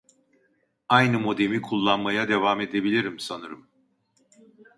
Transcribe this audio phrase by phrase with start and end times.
[0.89, 3.67] Aynı modemi kullanmaya devam edebilirim sanırım